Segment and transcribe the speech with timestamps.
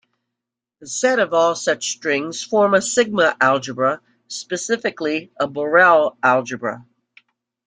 [0.79, 6.87] The set of all such strings form a sigma algebra, specifically, a Borel algebra.